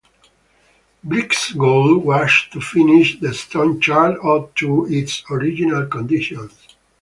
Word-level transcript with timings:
Blix's 1.03 1.53
goal 1.55 1.99
was 1.99 2.31
to 2.51 2.59
finish 2.59 3.19
the 3.19 3.35
stone 3.35 3.79
church 3.79 4.17
to 4.55 4.87
its 4.87 5.23
original 5.29 5.85
conditions. 5.85 6.57